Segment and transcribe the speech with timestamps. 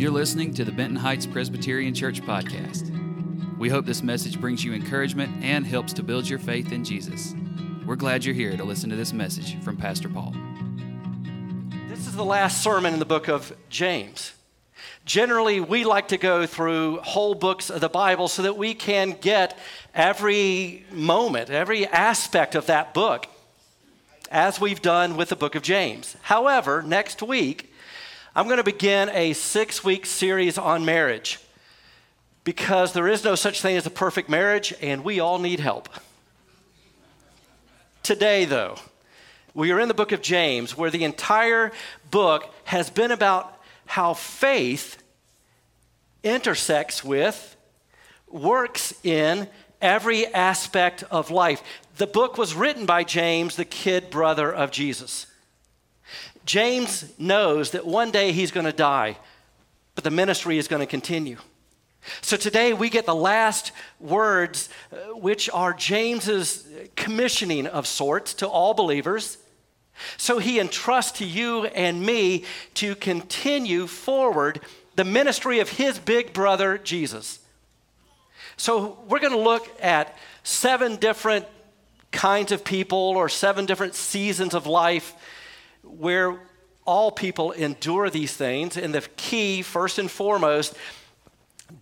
[0.00, 2.88] You're listening to the Benton Heights Presbyterian Church podcast.
[3.58, 7.34] We hope this message brings you encouragement and helps to build your faith in Jesus.
[7.84, 10.34] We're glad you're here to listen to this message from Pastor Paul.
[11.86, 14.32] This is the last sermon in the book of James.
[15.04, 19.18] Generally, we like to go through whole books of the Bible so that we can
[19.20, 19.58] get
[19.94, 23.26] every moment, every aspect of that book,
[24.30, 26.16] as we've done with the book of James.
[26.22, 27.69] However, next week,
[28.34, 31.40] I'm going to begin a six week series on marriage
[32.44, 35.88] because there is no such thing as a perfect marriage, and we all need help.
[38.04, 38.76] Today, though,
[39.52, 41.72] we are in the book of James, where the entire
[42.12, 45.02] book has been about how faith
[46.22, 47.56] intersects with,
[48.28, 49.48] works in
[49.82, 51.62] every aspect of life.
[51.96, 55.26] The book was written by James, the kid brother of Jesus.
[56.44, 59.16] James knows that one day he's going to die,
[59.94, 61.36] but the ministry is going to continue.
[62.22, 68.48] So today we get the last words, uh, which are James's commissioning of sorts to
[68.48, 69.38] all believers.
[70.16, 74.60] So he entrusts to you and me to continue forward
[74.96, 77.38] the ministry of his big brother, Jesus.
[78.56, 81.46] So we're going to look at seven different
[82.12, 85.14] kinds of people or seven different seasons of life
[85.82, 86.38] where
[86.84, 88.76] all people endure these things.
[88.76, 90.74] And the key, first and foremost,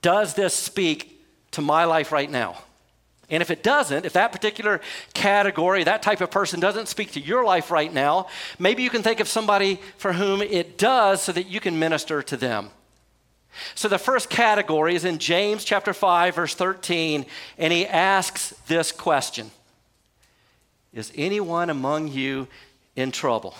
[0.02, 2.58] does this speak to my life right now?
[3.30, 4.80] And if it doesn't, if that particular
[5.12, 8.26] category, that type of person doesn't speak to your life right now,
[8.58, 12.22] maybe you can think of somebody for whom it does so that you can minister
[12.22, 12.70] to them.
[13.74, 17.26] So the first category is in James chapter 5 verse 13
[17.58, 19.50] and he asks this question.
[20.94, 22.48] Is anyone among you
[22.96, 23.54] in trouble?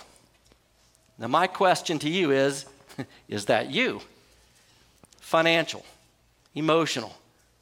[1.19, 2.65] Now, my question to you is
[3.29, 4.01] is that you?
[5.21, 5.85] Financial,
[6.55, 7.15] emotional,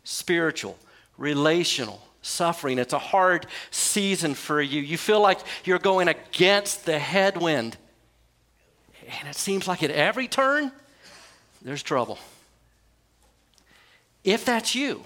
[0.05, 0.79] spiritual,
[1.19, 2.79] relational, suffering.
[2.79, 4.81] It's a hard season for you.
[4.81, 7.77] You feel like you're going against the headwind.
[9.21, 10.73] And it seems like at every turn,
[11.63, 12.19] there's trouble.
[14.25, 15.03] If that's you,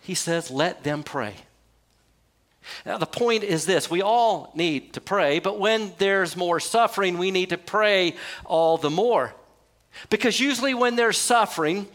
[0.00, 1.34] he says, let them pray.
[2.86, 7.18] Now, the point is this we all need to pray, but when there's more suffering,
[7.18, 8.14] we need to pray
[8.44, 9.34] all the more.
[10.10, 11.86] Because usually, when there's suffering,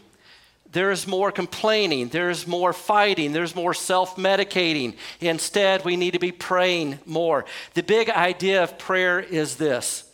[0.70, 4.94] there's more complaining, there's more fighting, there's more self medicating.
[5.20, 7.44] Instead, we need to be praying more.
[7.74, 10.04] The big idea of prayer is this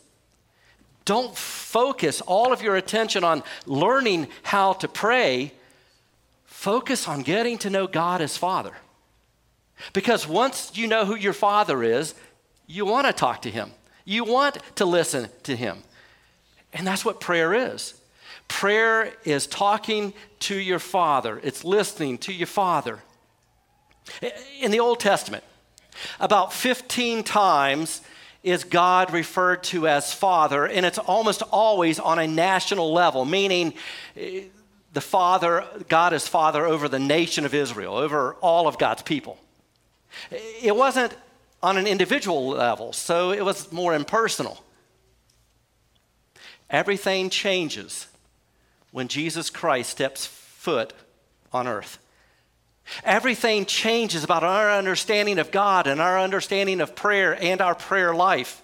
[1.04, 5.52] don't focus all of your attention on learning how to pray,
[6.44, 8.74] focus on getting to know God as Father.
[9.92, 12.14] Because once you know who your father is,
[12.66, 13.70] you want to talk to him.
[14.04, 15.82] You want to listen to him.
[16.72, 17.94] And that's what prayer is.
[18.48, 23.00] Prayer is talking to your father, it's listening to your father.
[24.60, 25.44] In the Old Testament,
[26.20, 28.02] about 15 times
[28.42, 33.72] is God referred to as Father, and it's almost always on a national level, meaning
[34.16, 34.42] eh,
[34.92, 39.38] the Father, God is Father over the nation of Israel, over all of God's people.
[40.30, 41.16] It wasn't
[41.62, 44.62] on an individual level, so it was more impersonal.
[46.70, 48.06] Everything changes
[48.90, 50.92] when Jesus Christ steps foot
[51.52, 51.98] on earth.
[53.02, 58.14] Everything changes about our understanding of God and our understanding of prayer and our prayer
[58.14, 58.62] life.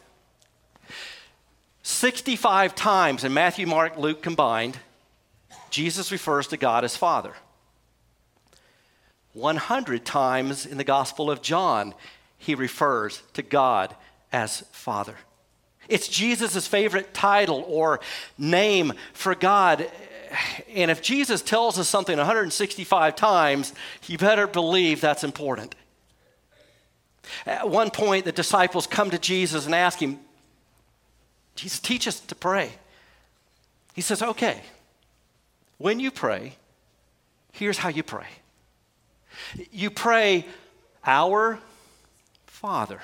[1.83, 4.77] 65 times in Matthew, Mark, Luke combined,
[5.71, 7.35] Jesus refers to God as Father.
[9.33, 11.95] 100 times in the Gospel of John,
[12.39, 13.95] he refers to God
[14.33, 15.17] as Father.
[15.89, 18.01] It's Jesus' favorite title or
[18.39, 19.91] name for God.
[20.75, 23.75] And if Jesus tells us something 165 times,
[24.07, 25.75] you better believe that's important.
[27.47, 30.21] At one point, the disciples come to Jesus and ask him,
[31.57, 32.71] Jesus, teach us to pray.
[33.95, 34.63] He says, okay,
[35.79, 36.55] when you pray,
[37.53, 38.27] here's how you pray.
[39.71, 40.47] You pray,
[41.05, 41.59] Our
[42.47, 43.01] Father.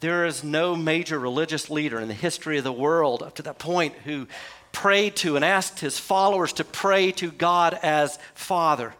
[0.00, 3.58] There is no major religious leader in the history of the world up to that
[3.58, 4.26] point who
[4.72, 8.92] prayed to and asked his followers to pray to God as Father.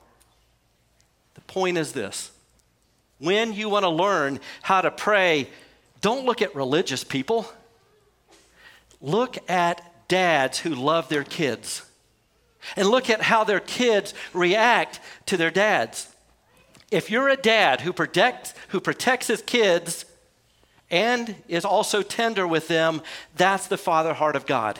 [1.34, 2.30] The point is this
[3.18, 5.48] when you want to learn how to pray,
[6.00, 7.46] don't look at religious people.
[9.00, 11.83] Look at dads who love their kids
[12.76, 16.08] and look at how their kids react to their dads.
[16.90, 20.04] If you're a dad who protects, who protects his kids
[20.90, 23.02] and is also tender with them,
[23.36, 24.78] that's the father heart of God.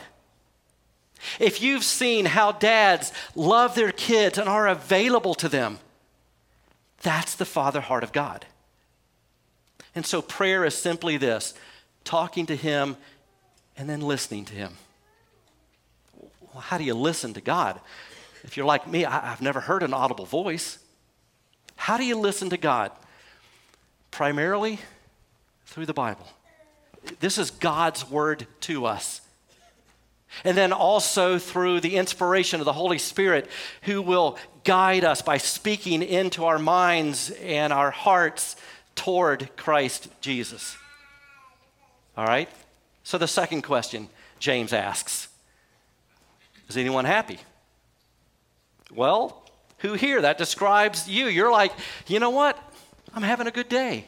[1.39, 5.79] if you've seen how dads love their kids and are available to them,
[7.01, 8.45] that's the father heart of God.
[9.95, 11.53] And so prayer is simply this
[12.03, 12.97] talking to Him
[13.77, 14.77] and then listening to Him.
[16.55, 17.81] Well, how do you listen to God?
[18.45, 20.79] If you're like me, I, have never heard an audible voice.
[21.75, 22.93] How do you listen to God?
[24.09, 24.79] Primarily
[25.65, 26.25] through the Bible.
[27.19, 29.19] This is God's word to us.
[30.45, 33.49] And then also through the inspiration of the Holy Spirit,
[33.81, 38.55] who will guide us by speaking into our minds and our hearts
[38.95, 40.77] toward Christ Jesus.
[42.15, 42.47] All right?
[43.03, 44.07] So the second question
[44.39, 45.27] James asks
[46.67, 47.39] Is anyone happy?
[48.93, 49.43] Well,
[49.79, 50.21] who here?
[50.21, 51.27] That describes you.
[51.27, 51.71] You're like,
[52.07, 52.57] you know what?
[53.13, 54.05] I'm having a good day.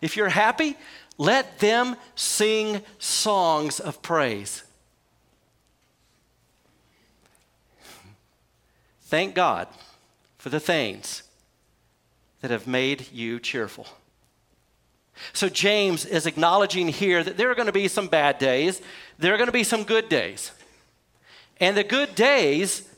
[0.00, 0.76] If you're happy,
[1.18, 4.62] let them sing songs of praise.
[9.02, 9.68] Thank God
[10.38, 11.24] for the things
[12.40, 13.86] that have made you cheerful.
[15.32, 18.80] So, James is acknowledging here that there are going to be some bad days,
[19.18, 20.52] there are going to be some good days.
[21.60, 22.88] And the good days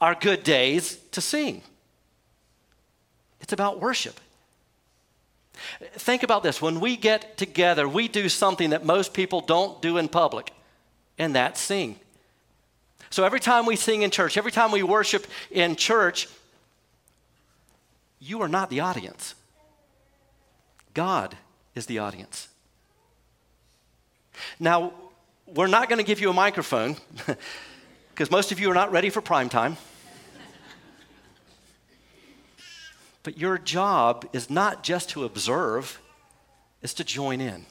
[0.00, 1.62] are good days to sing.
[3.40, 4.20] It's about worship.
[5.92, 9.96] Think about this when we get together, we do something that most people don't do
[9.96, 10.52] in public,
[11.18, 11.96] and that's sing.
[13.10, 16.28] So every time we sing in church, every time we worship in church,
[18.20, 19.34] you are not the audience.
[20.94, 21.36] God
[21.74, 22.48] is the audience.
[24.60, 24.92] Now,
[25.46, 26.96] we're not going to give you a microphone
[28.18, 29.76] because most of you are not ready for prime time.
[33.22, 36.00] but your job is not just to observe,
[36.82, 37.64] it's to join in.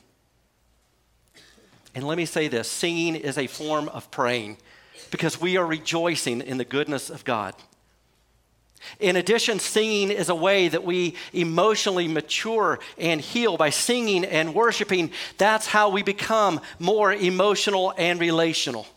[1.93, 4.55] And let me say this singing is a form of praying
[5.11, 7.53] because we are rejoicing in the goodness of God.
[9.01, 14.55] In addition, singing is a way that we emotionally mature and heal by singing and
[14.55, 15.11] worshiping.
[15.37, 18.87] That's how we become more emotional and relational.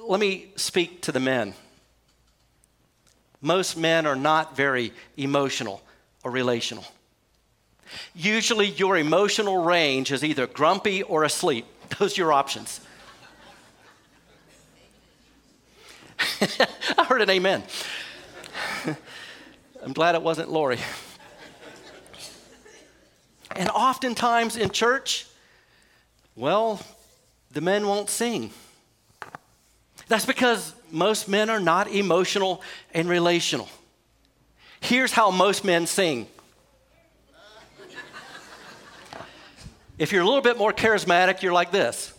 [0.00, 1.54] Let me speak to the men.
[3.40, 5.82] Most men are not very emotional
[6.22, 6.84] or relational.
[8.14, 11.66] Usually, your emotional range is either grumpy or asleep.
[11.98, 12.80] Those are your options.
[16.98, 17.62] I heard an amen.
[19.82, 20.78] I'm glad it wasn't Lori.
[23.54, 25.26] And oftentimes in church,
[26.34, 26.80] well,
[27.52, 28.50] the men won't sing.
[30.08, 32.62] That's because most men are not emotional
[32.92, 33.68] and relational.
[34.80, 36.26] Here's how most men sing.
[39.96, 42.12] If you're a little bit more charismatic, you're like this.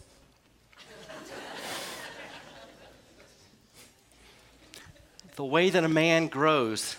[5.36, 6.96] the way that a man grows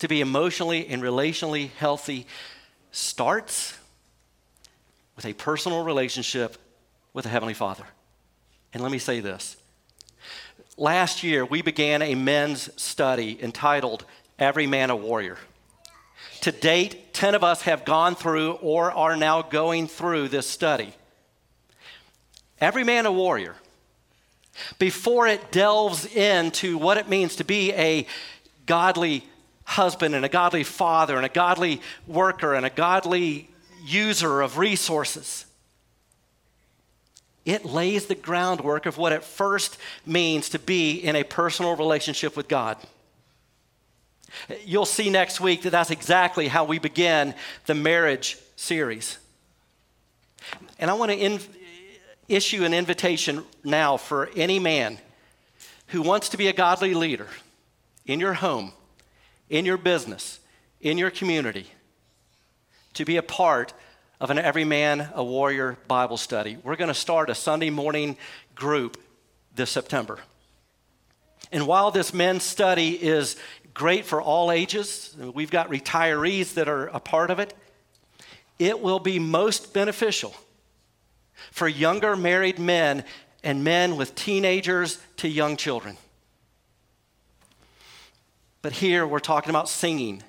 [0.00, 2.26] to be emotionally and relationally healthy
[2.90, 3.78] starts
[5.16, 6.56] with a personal relationship
[7.12, 7.84] with the Heavenly Father.
[8.72, 9.56] And let me say this.
[10.76, 14.04] Last year, we began a men's study entitled
[14.40, 15.38] Every Man a Warrior.
[16.40, 20.92] To date, 10 of us have gone through or are now going through this study.
[22.60, 23.54] Every Man a Warrior
[24.78, 28.06] before it delves into what it means to be a
[28.66, 29.24] godly
[29.64, 33.48] husband and a godly father and a godly worker and a godly
[33.84, 35.46] user of resources.
[37.44, 42.36] It lays the groundwork of what it first means to be in a personal relationship
[42.36, 42.78] with God.
[44.64, 47.34] You'll see next week that that's exactly how we begin
[47.66, 49.18] the marriage series.
[50.78, 51.38] And I want to
[52.28, 54.98] issue an invitation now for any man
[55.88, 57.28] who wants to be a godly leader
[58.06, 58.72] in your home,
[59.48, 60.40] in your business,
[60.80, 61.66] in your community,
[62.94, 63.72] to be a part
[64.20, 66.56] of an Every Man a Warrior Bible study.
[66.62, 68.16] We're going to start a Sunday morning
[68.54, 68.96] group
[69.54, 70.20] this September.
[71.50, 73.36] And while this men's study is
[73.72, 77.54] great for all ages, we've got retirees that are a part of it,
[78.58, 80.34] it will be most beneficial
[81.50, 83.04] for younger married men
[83.42, 85.96] and men with teenagers to young children.
[88.62, 90.22] But here we're talking about singing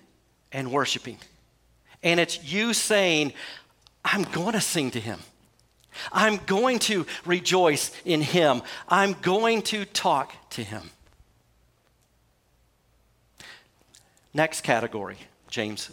[0.52, 1.20] and worshiping.
[2.04, 3.34] And it's you saying,
[4.06, 5.20] I'm going to sing to him.
[6.12, 8.62] I'm going to rejoice in him.
[8.88, 10.92] I'm going to talk to him.
[14.34, 15.18] Next category,
[15.50, 15.90] James.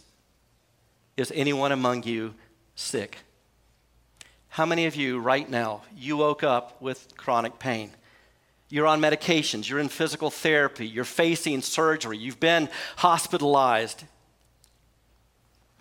[1.16, 2.34] Is anyone among you
[2.74, 3.18] sick?
[4.48, 7.90] How many of you right now, you woke up with chronic pain?
[8.68, 14.04] You're on medications, you're in physical therapy, you're facing surgery, you've been hospitalized.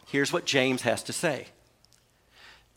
[0.07, 1.47] Here's what James has to say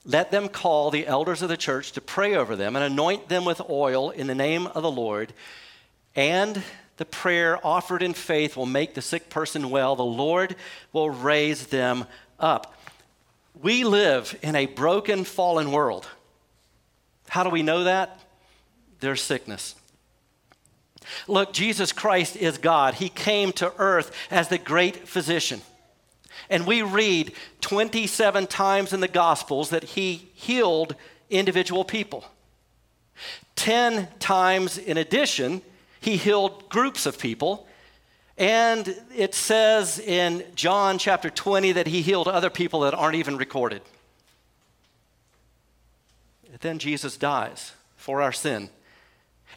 [0.04, 3.44] Let them call the elders of the church to pray over them and anoint them
[3.44, 5.32] with oil in the name of the Lord.
[6.14, 6.62] And
[6.96, 9.96] the prayer offered in faith will make the sick person well.
[9.96, 10.56] The Lord
[10.92, 12.04] will raise them
[12.38, 12.74] up.
[13.60, 16.06] We live in a broken, fallen world.
[17.28, 18.20] How do we know that?
[19.00, 19.74] There's sickness.
[21.26, 22.94] Look, Jesus Christ is God.
[22.94, 25.62] He came to earth as the great physician.
[26.50, 30.94] And we read 27 times in the Gospels that he healed
[31.30, 32.24] individual people.
[33.56, 35.62] 10 times in addition,
[36.00, 37.66] he healed groups of people.
[38.36, 43.36] And it says in John chapter 20 that he healed other people that aren't even
[43.36, 43.82] recorded.
[46.60, 48.70] Then Jesus dies for our sin.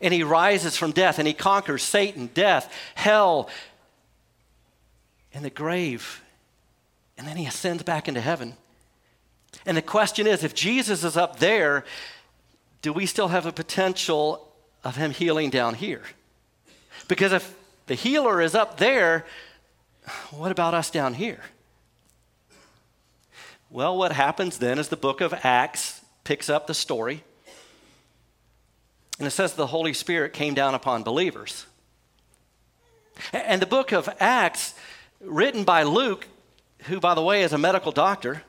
[0.02, 3.50] And he rises from death and he conquers Satan, death, hell,
[5.34, 6.22] and the grave.
[7.18, 8.56] And then he ascends back into heaven.
[9.66, 11.84] And the question is if Jesus is up there,
[12.82, 14.48] do we still have a potential
[14.84, 16.04] of him healing down here?
[17.08, 17.56] Because if
[17.88, 19.26] the healer is up there,
[20.32, 21.42] what about us down here?
[23.70, 27.24] Well, what happens then is the book of Acts picks up the story.
[29.20, 31.66] And it says the Holy Spirit came down upon believers.
[33.34, 34.76] And the book of Acts,
[35.20, 36.28] written by Luke,
[36.88, 38.44] who, by the way, is a medical doctor,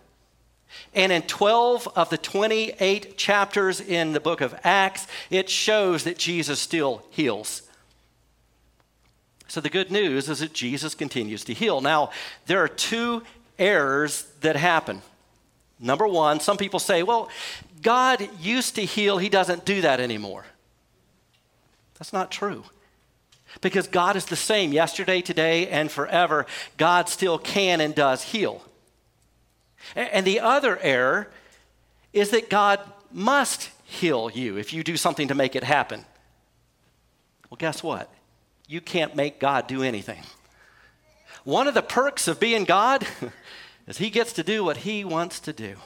[0.95, 6.19] and in 12 of the 28 chapters in the book of Acts, it shows that
[6.19, 7.63] Jesus still heals.
[9.49, 11.81] So the good news is that Jesus continues to heal.
[11.81, 12.11] Now,
[12.47, 13.23] there are two
[13.59, 15.03] errors that happen.
[15.81, 17.31] Number one, some people say, well,
[17.81, 20.45] God used to heal, He doesn't do that anymore.
[21.99, 22.65] That's not true.
[23.61, 26.47] Because God is the same yesterday, today, and forever.
[26.77, 28.63] God still can and does heal.
[29.97, 31.31] And the other error
[32.13, 32.81] is that God
[33.13, 36.05] must heal you if you do something to make it happen.
[37.51, 38.13] Well, guess what?
[38.67, 40.23] You can't make God do anything.
[41.45, 43.07] One of the perks of being God
[43.87, 45.77] is He gets to do what He wants to do.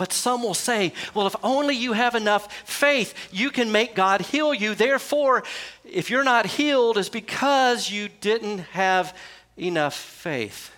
[0.00, 4.22] But some will say, well, if only you have enough faith, you can make God
[4.22, 4.74] heal you.
[4.74, 5.42] Therefore,
[5.84, 9.14] if you're not healed, it's because you didn't have
[9.58, 10.70] enough faith.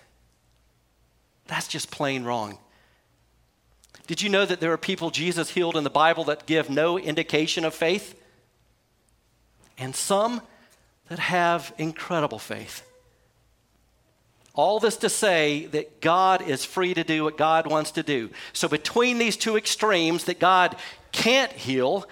[1.47, 2.57] That's just plain wrong.
[4.07, 6.99] Did you know that there are people Jesus healed in the Bible that give no
[6.99, 8.21] indication of faith?
[9.77, 10.41] And some
[11.07, 12.85] that have incredible faith.
[14.55, 18.29] All this to say that God is free to do what God wants to do.
[18.53, 20.75] So, between these two extremes, that God
[21.11, 22.05] can't heal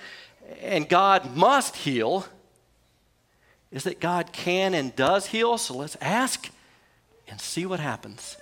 [0.62, 2.25] and God must heal,
[3.71, 5.60] is that God can and does heal.
[5.60, 6.50] So, let's ask
[7.27, 8.38] and see what happens.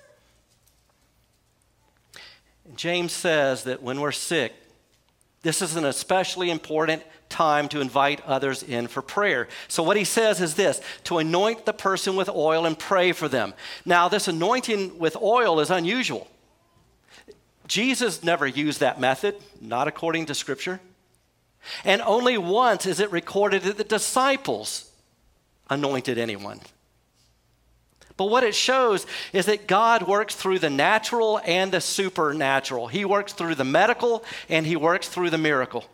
[2.75, 4.53] James says that when we're sick,
[5.41, 9.47] this is an especially important time to invite others in for prayer.
[9.67, 13.27] So, what he says is this to anoint the person with oil and pray for
[13.27, 13.53] them.
[13.85, 16.27] Now, this anointing with oil is unusual.
[17.67, 20.81] Jesus never used that method, not according to Scripture.
[21.85, 24.91] And only once is it recorded that the disciples
[25.69, 26.59] anointed anyone.
[28.19, 32.87] But what it shows is that God works through the natural and the supernatural.
[32.87, 35.85] He works through the medical and He works through the miracle.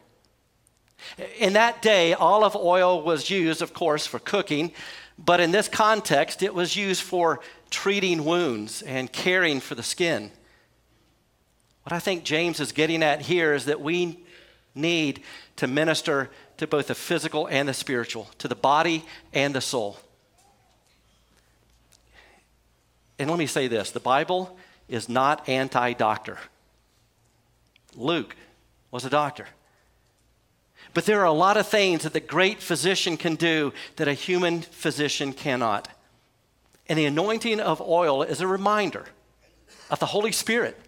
[1.37, 4.71] In that day, olive oil was used, of course, for cooking,
[5.19, 10.31] but in this context, it was used for treating wounds and caring for the skin.
[11.83, 14.25] What I think James is getting at here is that we
[14.73, 15.21] need
[15.57, 19.99] to minister to both the physical and the spiritual, to the body and the soul.
[23.17, 24.57] And let me say this the Bible
[24.87, 26.37] is not anti doctor.
[27.95, 28.35] Luke
[28.91, 29.47] was a doctor.
[30.93, 34.13] But there are a lot of things that the great physician can do that a
[34.13, 35.89] human physician cannot.
[36.87, 39.05] And the anointing of oil is a reminder
[39.89, 40.79] of the Holy Spirit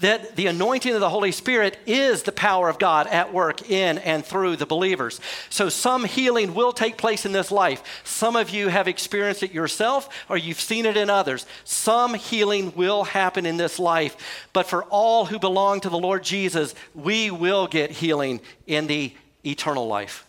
[0.00, 3.98] that the anointing of the Holy Spirit is the power of God at work in
[3.98, 5.20] and through the believers.
[5.50, 8.02] So, some healing will take place in this life.
[8.04, 11.46] Some of you have experienced it yourself or you've seen it in others.
[11.64, 14.48] Some healing will happen in this life.
[14.52, 19.12] But for all who belong to the Lord Jesus, we will get healing in the
[19.44, 20.26] eternal life.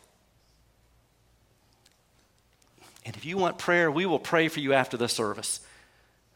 [3.06, 5.60] And if you want prayer, we will pray for you after the service.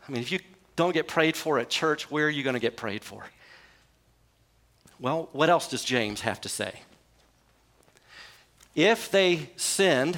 [0.08, 0.40] I mean, if you
[0.80, 3.26] don't get prayed for at church, where are you going to get prayed for?
[4.98, 6.72] Well, what else does James have to say?
[8.76, 10.18] If they sinned,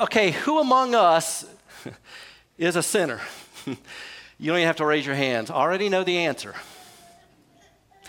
[0.00, 1.44] okay, who among us
[2.58, 3.20] is a sinner?
[3.66, 3.76] you
[4.40, 5.48] don't even have to raise your hands.
[5.48, 6.56] Already know the answer.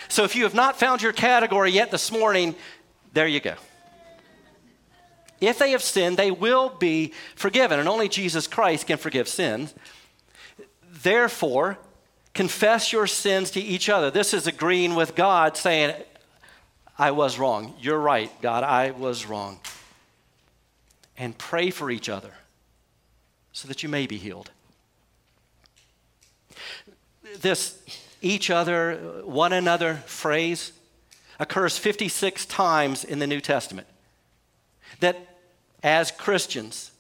[0.08, 2.56] So if you have not found your category yet this morning,
[3.14, 3.54] there you go.
[5.40, 9.76] If they have sinned, they will be forgiven, and only Jesus Christ can forgive sins.
[11.02, 11.78] Therefore,
[12.34, 14.12] confess your sins to each other.
[14.12, 15.96] This is agreeing with God, saying,
[16.98, 17.74] I was wrong.
[17.80, 19.60] You're right, God, I was wrong.
[21.18, 22.34] And pray for each other
[23.52, 24.52] so that you may be healed.
[27.40, 27.82] This
[28.22, 30.74] each other, one another phrase
[31.40, 33.88] occurs 56 times in the New Testament.
[35.00, 35.18] That
[35.82, 36.92] as Christians,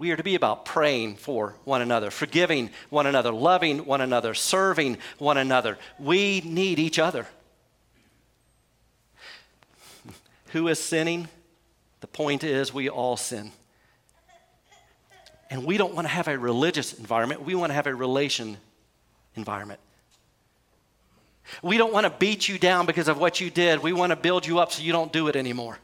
[0.00, 4.32] we are to be about praying for one another, forgiving one another, loving one another,
[4.32, 5.76] serving one another.
[5.98, 7.26] We need each other.
[10.52, 11.28] Who is sinning?
[12.00, 13.52] The point is, we all sin.
[15.50, 18.56] And we don't want to have a religious environment, we want to have a relation
[19.34, 19.80] environment.
[21.62, 23.82] We don't want to beat you down because of what you did.
[23.82, 25.78] We want to build you up so you don't do it anymore.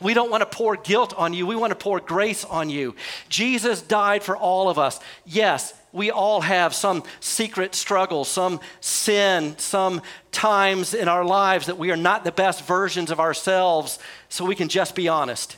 [0.00, 1.46] We don't want to pour guilt on you.
[1.46, 2.94] We want to pour grace on you.
[3.28, 5.00] Jesus died for all of us.
[5.24, 11.78] Yes, we all have some secret struggle, some sin, some times in our lives that
[11.78, 13.98] we are not the best versions of ourselves,
[14.28, 15.56] so we can just be honest.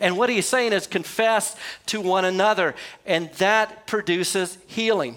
[0.00, 2.74] And what he's saying is confess to one another,
[3.06, 5.16] and that produces healing.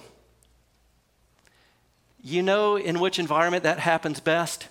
[2.24, 4.68] You know in which environment that happens best?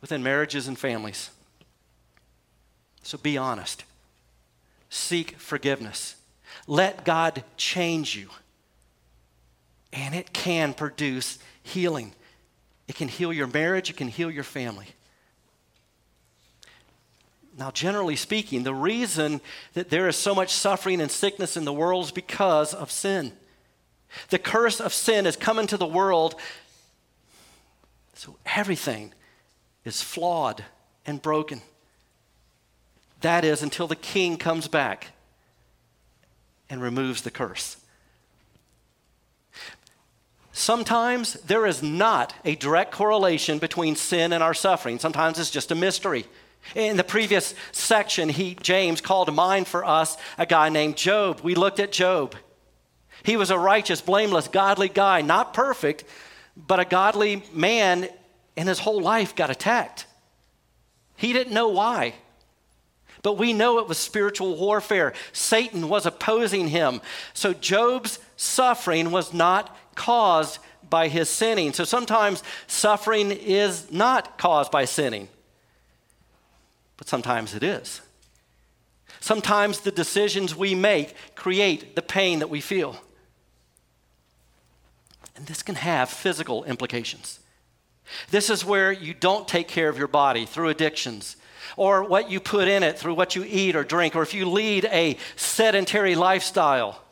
[0.00, 1.30] Within marriages and families.
[3.02, 3.84] So be honest.
[4.90, 6.16] Seek forgiveness.
[6.66, 8.28] Let God change you.
[9.92, 12.12] And it can produce healing.
[12.86, 14.86] It can heal your marriage, it can heal your family.
[17.58, 19.40] Now, generally speaking, the reason
[19.74, 23.32] that there is so much suffering and sickness in the world is because of sin.
[24.30, 26.36] The curse of sin has come into the world,
[28.14, 29.12] so everything
[29.84, 30.64] is flawed
[31.04, 31.60] and broken.
[33.20, 35.08] That is until the king comes back
[36.70, 37.76] and removes the curse.
[40.52, 44.98] Sometimes there is not a direct correlation between sin and our suffering.
[44.98, 46.26] Sometimes it's just a mystery.
[46.74, 51.40] In the previous section, he, James called to mind for us a guy named Job.
[51.42, 52.34] We looked at Job.
[53.22, 56.04] He was a righteous, blameless, godly guy, not perfect,
[56.56, 58.08] but a godly man,
[58.56, 60.06] and his whole life got attacked.
[61.16, 62.14] He didn't know why.
[63.22, 65.12] But we know it was spiritual warfare.
[65.32, 67.00] Satan was opposing him.
[67.34, 71.72] So Job's suffering was not caused by his sinning.
[71.72, 75.28] So sometimes suffering is not caused by sinning,
[76.96, 78.00] but sometimes it is.
[79.20, 82.96] Sometimes the decisions we make create the pain that we feel.
[85.36, 87.40] And this can have physical implications.
[88.30, 91.36] This is where you don't take care of your body through addictions
[91.76, 94.48] or what you put in it through what you eat or drink, or if you
[94.48, 97.02] lead a sedentary lifestyle.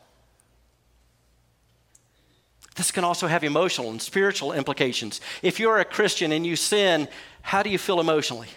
[2.75, 5.19] This can also have emotional and spiritual implications.
[5.41, 7.07] If you're a Christian and you sin,
[7.41, 8.49] how do you feel emotionally?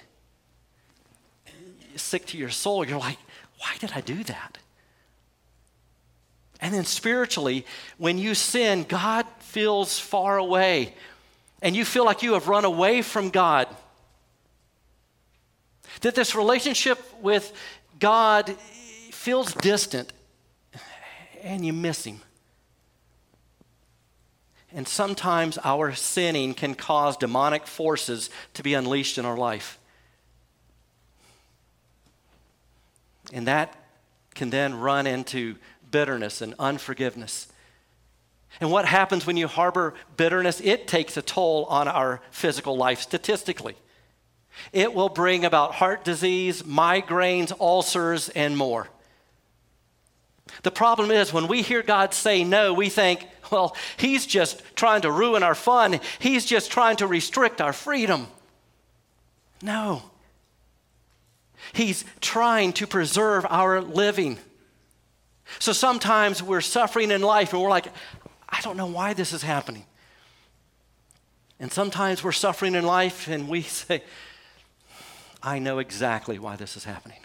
[1.96, 2.86] Sick to your soul.
[2.86, 3.18] You're like,
[3.58, 4.58] why did I do that?
[6.60, 7.64] And then spiritually,
[7.96, 10.94] when you sin, God feels far away
[11.62, 13.68] and you feel like you have run away from God.
[16.00, 17.52] That this relationship with
[17.98, 18.50] God
[19.10, 20.12] feels distant
[21.42, 22.20] and you miss Him.
[24.72, 29.78] And sometimes our sinning can cause demonic forces to be unleashed in our life.
[33.32, 33.74] And that
[34.34, 35.56] can then run into
[35.90, 37.48] bitterness and unforgiveness.
[38.60, 40.60] And what happens when you harbor bitterness?
[40.60, 43.76] It takes a toll on our physical life statistically.
[44.72, 48.88] It will bring about heart disease, migraines, ulcers, and more.
[50.62, 55.02] The problem is when we hear God say no, we think, well, He's just trying
[55.02, 58.26] to ruin our fun, He's just trying to restrict our freedom.
[59.62, 60.02] No.
[61.72, 64.38] He's trying to preserve our living.
[65.58, 67.88] So sometimes we're suffering in life and we're like,
[68.48, 69.84] I don't know why this is happening.
[71.58, 74.02] And sometimes we're suffering in life and we say,
[75.42, 77.20] I know exactly why this is happening.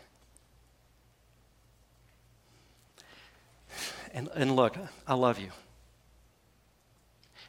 [4.13, 5.49] And, and look, I love you.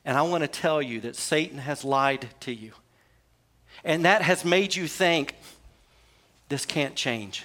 [0.05, 2.72] And I want to tell you that Satan has lied to you.
[3.85, 5.35] And that has made you think
[6.48, 7.44] this can't change.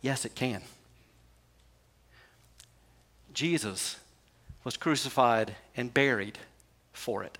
[0.00, 0.62] Yes, it can.
[3.32, 3.96] Jesus
[4.62, 6.38] was crucified and buried
[6.92, 7.38] for it.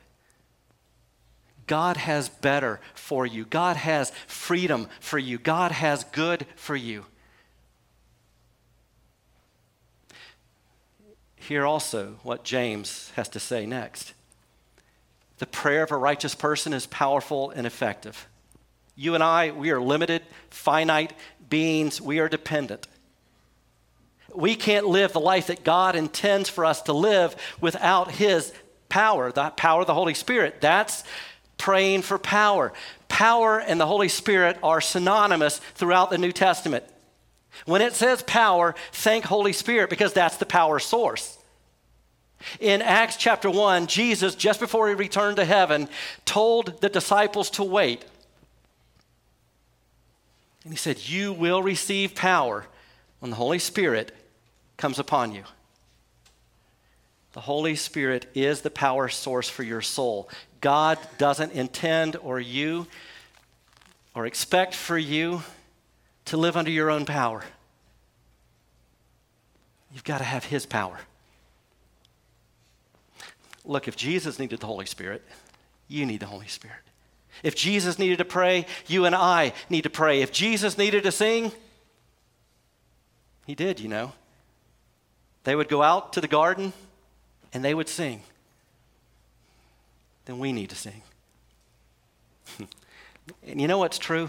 [1.67, 3.45] God has better for you.
[3.45, 5.39] God has freedom for you.
[5.39, 7.05] God has good for you.
[11.37, 14.15] Hear also what James has to say next.
[15.39, 18.27] The prayer of a righteous person is powerful and effective.
[18.97, 21.13] You and I, we are limited, finite
[21.49, 22.89] beings, we are dependent.
[24.35, 28.53] We can't live the life that God intends for us to live without His
[28.89, 30.61] power, the power of the Holy Spirit.
[30.61, 31.05] That's
[31.59, 32.73] praying for power.
[33.09, 36.85] Power and the Holy Spirit are synonymous throughout the New Testament.
[37.65, 41.39] When it says power, thank Holy Spirit because that's the power source.
[42.61, 45.89] In Acts chapter 1, Jesus, just before he returned to heaven,
[46.25, 48.05] told the disciples to wait.
[50.65, 52.67] And he said, You will receive power
[53.21, 54.15] when the Holy Spirit
[54.77, 55.45] comes upon you.
[57.33, 60.29] The Holy Spirit is the power source for your soul.
[60.61, 62.87] God doesn't intend or you
[64.15, 65.43] or expect for you
[66.27, 67.43] to live under your own power.
[69.93, 70.99] You've got to have His power.
[73.65, 75.23] Look, if Jesus needed the Holy Spirit,
[75.89, 76.77] you need the Holy Spirit.
[77.43, 80.23] If Jesus needed to pray, you and I need to pray.
[80.23, 81.53] If Jesus needed to sing,
[83.47, 84.13] he did, you know.
[85.45, 86.73] They would go out to the garden
[87.53, 88.23] and they would sing.
[90.27, 91.03] Then we need to sing.
[93.47, 94.29] and you know what's true?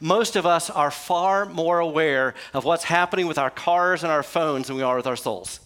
[0.00, 4.22] Most of us are far more aware of what's happening with our cars and our
[4.22, 5.60] phones than we are with our souls.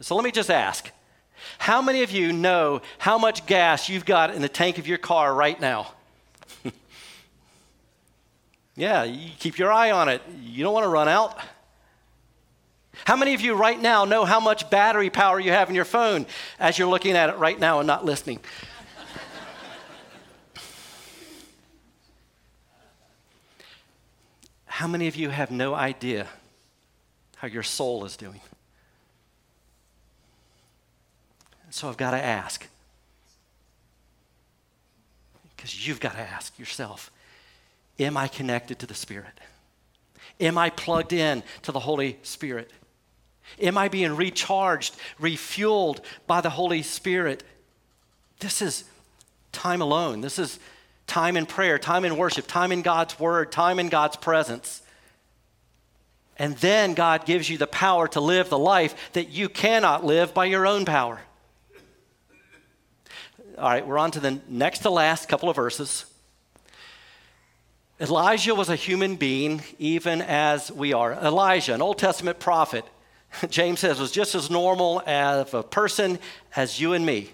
[0.00, 0.90] So let me just ask
[1.58, 4.98] how many of you know how much gas you've got in the tank of your
[4.98, 5.92] car right now?
[8.76, 10.22] yeah, you keep your eye on it.
[10.40, 11.38] You don't want to run out.
[13.04, 15.84] How many of you right now know how much battery power you have in your
[15.84, 16.26] phone
[16.58, 18.40] as you're looking at it right now and not listening?
[24.66, 26.26] how many of you have no idea
[27.36, 28.40] how your soul is doing?
[31.70, 32.66] So I've got to ask.
[35.54, 37.10] Because you've got to ask yourself
[37.98, 39.38] Am I connected to the Spirit?
[40.40, 42.70] Am I plugged in to the Holy Spirit?
[43.58, 47.42] Am I being recharged, refueled by the Holy Spirit?
[48.38, 48.84] This is
[49.52, 50.20] time alone.
[50.20, 50.58] This is
[51.06, 54.82] time in prayer, time in worship, time in God's Word, time in God's presence.
[56.38, 60.32] And then God gives you the power to live the life that you cannot live
[60.32, 61.20] by your own power.
[63.58, 66.06] All right, we're on to the next to last couple of verses.
[68.00, 71.12] Elijah was a human being, even as we are.
[71.12, 72.86] Elijah, an Old Testament prophet,
[73.50, 76.18] James says, was just as normal as a person
[76.56, 77.30] as you and me.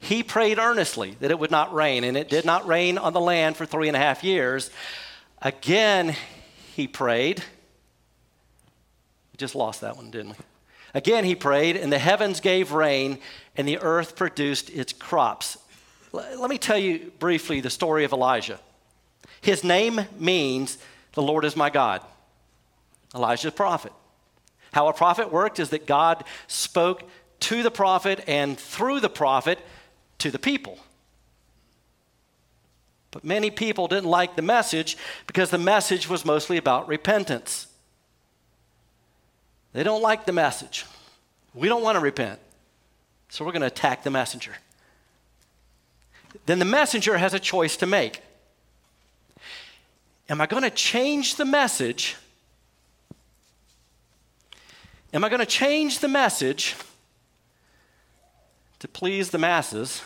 [0.00, 3.20] He prayed earnestly that it would not rain, and it did not rain on the
[3.20, 4.70] land for three and a half years.
[5.42, 6.14] Again,
[6.74, 7.40] he prayed.
[9.32, 10.44] We just lost that one, didn't we?
[10.94, 13.18] Again, he prayed, and the heavens gave rain,
[13.56, 15.58] and the earth produced its crops.
[16.12, 18.58] Let me tell you briefly the story of Elijah.
[19.40, 20.78] His name means
[21.12, 22.02] the Lord is my God.
[23.14, 23.92] Elijah's prophet.
[24.72, 27.08] How a prophet worked is that God spoke
[27.40, 29.58] to the prophet and through the prophet
[30.18, 30.78] to the people.
[33.10, 37.66] But many people didn't like the message because the message was mostly about repentance.
[39.72, 40.84] They don't like the message.
[41.54, 42.38] We don't want to repent.
[43.30, 44.52] So we're going to attack the messenger.
[46.46, 48.22] Then the messenger has a choice to make.
[50.28, 52.16] Am I going to change the message?
[55.12, 56.76] Am I going to change the message
[58.78, 60.02] to please the masses?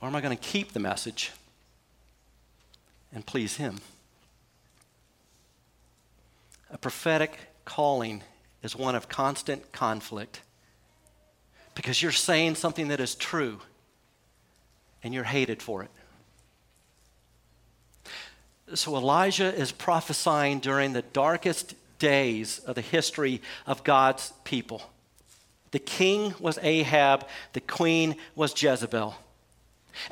[0.00, 1.32] Or am I going to keep the message
[3.12, 3.80] and please him?
[6.70, 8.22] A prophetic calling
[8.62, 10.40] is one of constant conflict
[11.74, 13.60] because you're saying something that is true
[15.02, 15.90] and you're hated for it.
[18.74, 24.82] So Elijah is prophesying during the darkest days of the history of God's people.
[25.70, 29.14] The king was Ahab, the queen was Jezebel.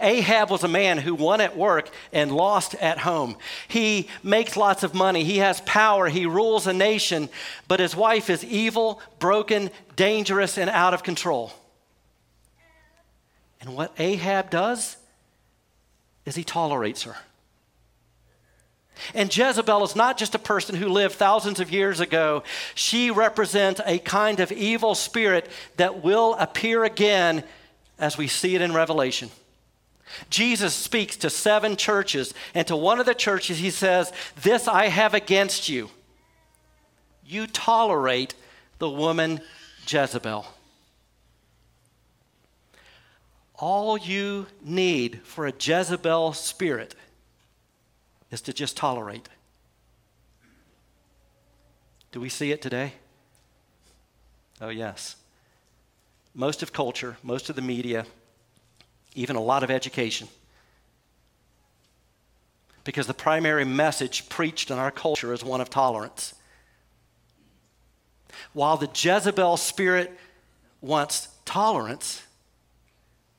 [0.01, 3.37] Ahab was a man who won at work and lost at home.
[3.68, 7.29] He makes lots of money, he has power, he rules a nation,
[7.68, 11.53] but his wife is evil, broken, dangerous, and out of control.
[13.61, 14.97] And what Ahab does
[16.25, 17.16] is he tolerates her.
[19.15, 22.43] And Jezebel is not just a person who lived thousands of years ago.
[22.75, 27.45] She represents a kind of evil spirit that will appear again
[27.99, 29.31] as we see it in Revelation.
[30.31, 34.87] Jesus speaks to seven churches, and to one of the churches, he says, This I
[34.87, 35.91] have against you.
[37.25, 38.35] You tolerate
[38.79, 39.41] the woman
[39.87, 40.47] Jezebel.
[43.57, 46.95] All you need for a Jezebel spirit
[48.31, 49.29] is to just tolerate.
[52.12, 52.95] Do we see it today?
[54.61, 55.17] Oh, yes.
[56.35, 58.07] Most of culture, most of the media,
[59.14, 60.29] even a lot of education.
[62.85, 66.35] Because the primary message preached in our culture is one of tolerance.
[68.53, 70.17] While the Jezebel spirit
[70.81, 72.23] wants tolerance,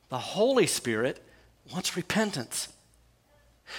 [0.08, 1.24] the Holy Spirit
[1.72, 2.68] wants repentance.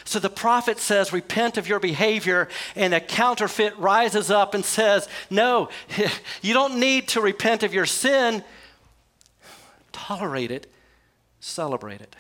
[0.04, 5.08] So the prophet says, Repent of your behavior, and a counterfeit rises up and says,
[5.30, 5.70] No,
[6.42, 8.44] you don't need to repent of your sin.
[9.92, 10.72] Tolerate it,
[11.40, 12.16] celebrate it.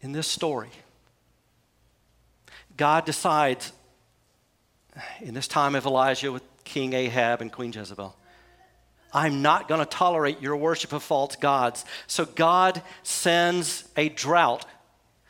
[0.00, 0.70] In this story,
[2.76, 3.72] God decides
[5.20, 8.16] in this time of Elijah with King Ahab and Queen Jezebel
[9.12, 11.84] I'm not going to tolerate your worship of false gods.
[12.06, 14.64] So God sends a drought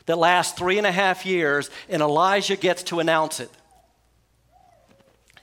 [0.05, 3.49] that lasts three and a half years, and Elijah gets to announce it.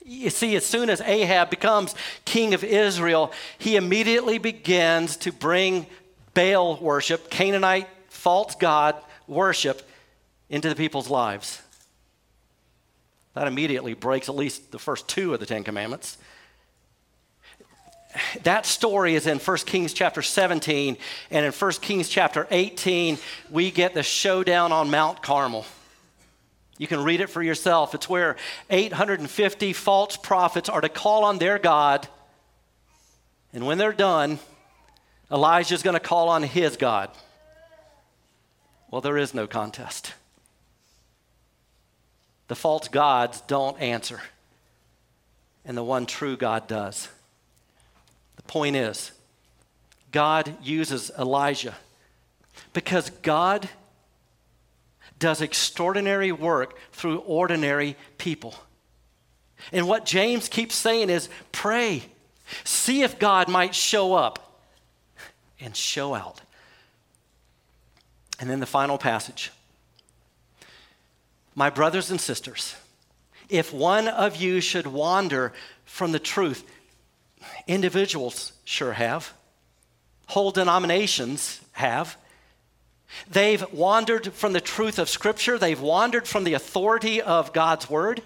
[0.04, 5.86] You see, as soon as Ahab becomes king of Israel, he immediately begins to bring
[6.34, 9.82] Baal worship, Canaanite false god worship,
[10.48, 11.62] into the people's lives.
[13.34, 16.18] That immediately breaks at least the first two of the Ten Commandments
[18.42, 20.96] that story is in 1 Kings chapter 17,
[21.30, 23.18] and in 1 Kings chapter 18,
[23.50, 25.64] we get the showdown on Mount Carmel.
[26.76, 27.94] You can read it for yourself.
[27.94, 28.36] It's where
[28.70, 32.08] 850 false prophets are to call on their God,
[33.52, 34.38] and when they're done,
[35.30, 37.10] Elijah's going to call on his God.
[38.90, 40.14] Well, there is no contest.
[42.48, 44.20] The false gods don't answer,
[45.64, 47.08] and the one true God does.
[48.50, 49.12] Point is,
[50.10, 51.76] God uses Elijah
[52.72, 53.68] because God
[55.20, 58.56] does extraordinary work through ordinary people.
[59.70, 62.02] And what James keeps saying is pray,
[62.64, 64.64] see if God might show up
[65.60, 66.40] and show out.
[68.40, 69.52] And then the final passage.
[71.54, 72.74] My brothers and sisters,
[73.48, 75.52] if one of you should wander
[75.84, 76.64] from the truth,
[77.66, 79.32] Individuals sure have.
[80.26, 82.16] Whole denominations have.
[83.28, 88.22] They've wandered from the truth of Scripture, they've wandered from the authority of God's Word.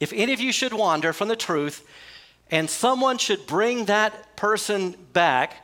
[0.00, 1.86] If any of you should wander from the truth
[2.50, 5.56] and someone should bring that person back,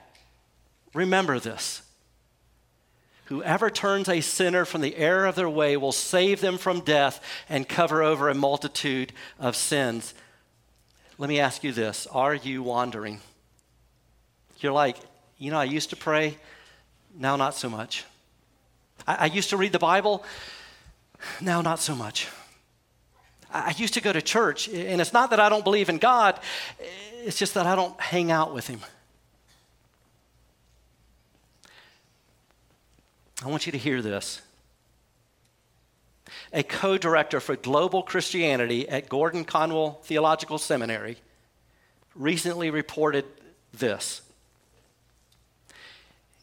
[0.95, 1.83] remember this.
[3.27, 7.23] Whoever turns a sinner from the error of their way will save them from death
[7.49, 10.13] and cover over a multitude of sins.
[11.23, 13.21] Let me ask you this Are you wandering?
[14.59, 14.97] You're like,
[15.39, 16.37] you know, I used to pray,
[17.17, 18.05] now not so much.
[19.07, 20.25] I, I used to read the Bible,
[21.41, 22.27] now not so much.
[23.53, 25.99] I, I used to go to church, and it's not that I don't believe in
[25.99, 26.41] God,
[27.25, 28.81] it's just that I don't hang out with Him.
[33.45, 34.43] I want you to hear this
[36.53, 41.17] a co director for global Christianity at Gordon Conwell Theological Seminary,
[42.15, 43.25] recently reported
[43.73, 44.23] this.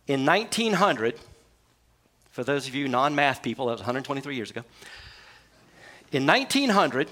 [0.08, 1.15] In 1900,
[2.32, 4.63] for those of you non math people, that was 123 years ago.
[6.12, 7.08] In 1900,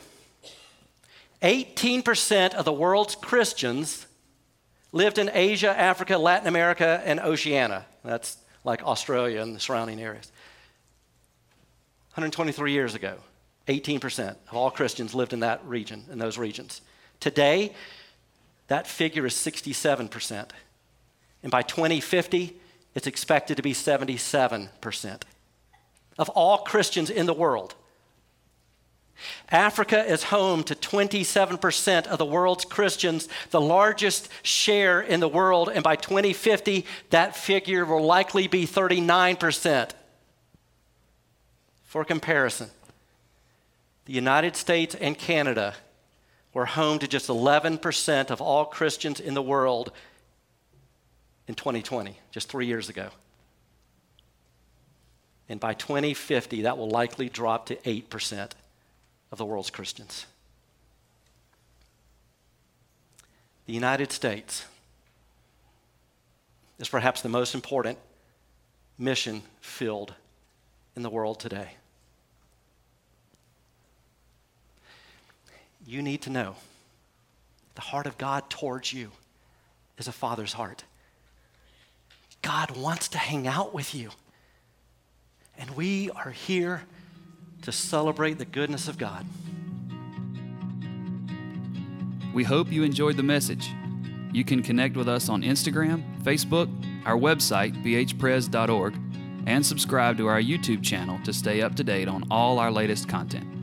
[1.43, 4.07] 18% of the world's Christians
[4.91, 7.85] lived in Asia, Africa, Latin America, and Oceania.
[8.03, 10.31] That's like Australia and the surrounding areas.
[12.17, 13.15] 123 years ago,
[13.67, 16.81] 18% of all Christians lived in that region, in those regions.
[17.19, 17.75] Today,
[18.69, 20.49] that figure is 67%.
[21.43, 22.57] And by 2050,
[22.95, 25.21] it's expected to be 77%
[26.17, 27.75] of all Christians in the world.
[29.51, 35.69] Africa is home to 27% of the world's Christians, the largest share in the world,
[35.71, 39.91] and by 2050, that figure will likely be 39%.
[41.87, 42.69] For comparison,
[44.05, 45.73] the United States and Canada
[46.53, 49.93] were home to just 11% of all Christians in the world
[51.47, 53.09] in 2020, just three years ago.
[55.47, 58.51] And by 2050, that will likely drop to 8%
[59.31, 60.25] of the world's Christians.
[63.65, 64.65] The United States
[66.79, 67.97] is perhaps the most important
[68.97, 70.13] mission field
[70.97, 71.69] in the world today.
[75.85, 76.55] You need to know
[77.75, 79.11] the heart of God towards you
[79.99, 80.83] is a father's heart.
[82.41, 84.09] God wants to hang out with you.
[85.59, 86.81] And we are here
[87.61, 89.25] to celebrate the goodness of God.
[92.33, 93.69] We hope you enjoyed the message.
[94.33, 96.69] You can connect with us on Instagram, Facebook,
[97.05, 98.95] our website, bhpres.org,
[99.47, 103.07] and subscribe to our YouTube channel to stay up to date on all our latest
[103.07, 103.56] content.